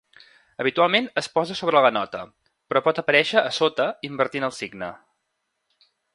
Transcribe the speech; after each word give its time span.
Habitualment 0.61 1.09
es 1.21 1.27
posa 1.35 1.57
sobre 1.59 1.83
la 1.87 1.91
nota, 1.97 2.21
però 2.73 2.81
pot 2.87 3.03
aparèixer 3.03 3.39
a 3.43 3.53
sota 3.59 3.87
invertint 4.11 4.49
el 4.49 4.57
signe. 4.63 4.89